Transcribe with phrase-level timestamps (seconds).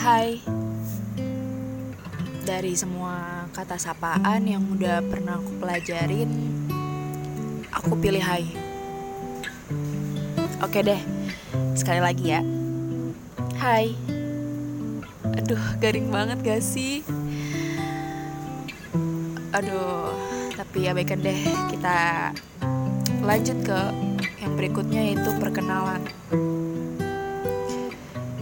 [0.00, 0.40] Hai.
[2.48, 6.32] Dari semua kata sapaan yang udah pernah aku pelajarin
[7.68, 8.48] Aku pilih hai.
[10.64, 10.96] Oke deh
[11.76, 12.40] Sekali lagi ya.
[13.60, 13.92] Hai.
[15.36, 17.04] Aduh garing banget gak sih?
[19.52, 20.16] Aduh
[20.56, 22.32] Tapi abaikan deh Kita
[23.20, 23.80] lanjut ke
[24.40, 26.00] yang berikutnya yaitu perkenalan.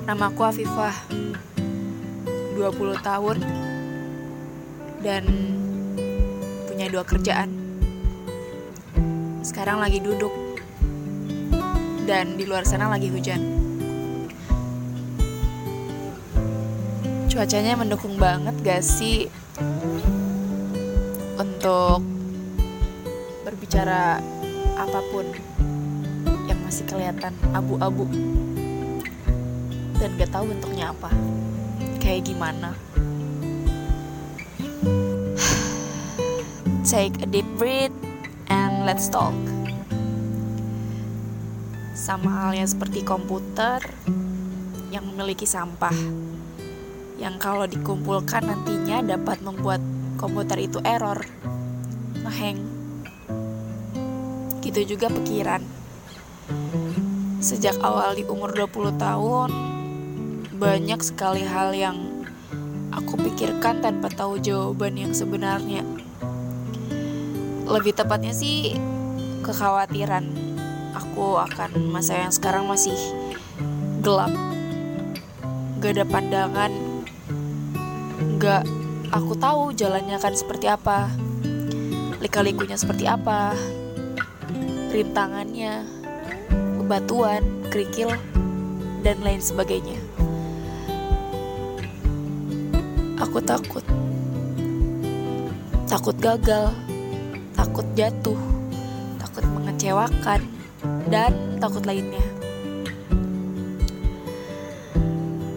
[0.06, 0.94] Nama aku Afifah
[2.58, 3.38] 20 tahun
[4.98, 5.24] Dan
[6.66, 7.54] punya dua kerjaan.
[9.46, 10.34] Sekarang lagi duduk
[12.02, 13.38] Dan di luar sana lagi hujan.
[17.30, 19.30] Cuacanya mendukung banget gak sih
[21.38, 22.02] Untuk
[23.46, 24.18] berbicara
[24.74, 25.30] apa pun
[26.50, 28.06] yang masih kelihatan abu-abu
[29.98, 31.10] dan gak tahu bentuknya apa
[32.08, 32.72] kayak gimana?
[36.88, 37.92] Take a deep breath
[38.48, 39.36] and let's talk.
[41.92, 43.84] Sama halnya seperti komputer
[44.88, 45.92] yang memiliki sampah
[47.20, 49.84] yang kalau dikumpulkan nantinya dapat membuat
[50.16, 51.20] komputer itu error
[52.24, 52.64] ngeheng.
[54.64, 55.60] Gitu juga pikiran.
[57.44, 59.77] Sejak awal di umur 20 tahun,
[60.58, 62.26] banyak sekali hal yang
[62.90, 65.86] aku pikirkan tanpa tahu jawaban yang sebenarnya.
[67.62, 68.74] Lebih tepatnya sih
[69.46, 70.26] kekhawatiran
[70.98, 72.98] aku akan masa yang sekarang masih
[74.02, 74.34] gelap.
[75.78, 76.74] Gak ada pandangan,
[78.42, 78.66] gak
[79.14, 81.06] aku tahu jalannya akan seperti apa,
[82.18, 83.54] lika-likunya seperti apa,
[84.90, 85.86] rintangannya,
[86.82, 88.10] bebatuan, kerikil,
[89.06, 90.17] dan lain sebagainya.
[93.18, 93.82] Aku takut.
[95.90, 96.70] Takut gagal,
[97.50, 98.38] takut jatuh,
[99.18, 100.46] takut mengecewakan,
[101.10, 102.22] dan takut lainnya.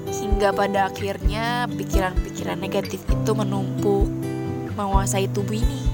[0.10, 4.10] Hingga pada akhirnya pikiran-pikiran negatif itu menumpuk,
[4.74, 5.86] menguasai tubuh ini,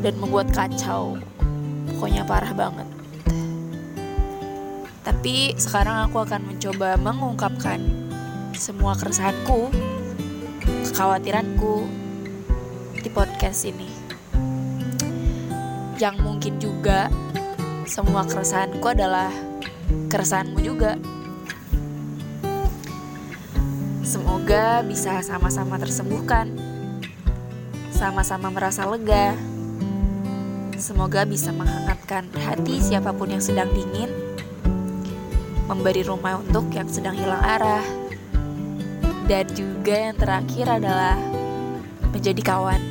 [0.00, 1.20] dan membuat kacau
[1.92, 2.88] pokoknya parah banget.
[5.04, 7.84] Tapi sekarang aku akan mencoba mengungkapkan
[8.56, 9.68] semua keresahanku,
[11.00, 11.88] kekhawatiranku
[13.00, 13.88] di podcast ini.
[15.96, 17.08] Yang mungkin juga
[17.88, 19.32] semua keresahanku adalah
[20.12, 21.00] keresahanmu juga.
[24.04, 26.52] Semoga bisa sama-sama tersembuhkan,
[27.88, 29.32] sama-sama merasa lega
[30.76, 34.12] Semoga bisa menghangatkan hati siapa pun yang sedang dingin,
[35.64, 37.99] memberi rumah untuk yang sedang hilang arah,
[39.30, 41.14] dan juga yang terakhir adalah
[42.10, 42.82] menjadi kawan,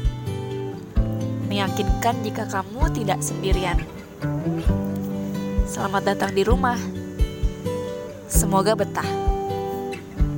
[1.51, 3.75] meyakinkan jika kamu tidak sendirian.
[5.67, 6.79] Selamat datang di rumah,
[8.31, 9.28] semoga betah.